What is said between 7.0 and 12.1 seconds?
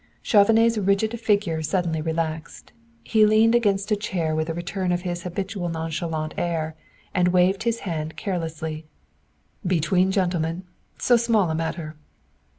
and waved his hand carelessly. "Between gentlemen so small a matter!"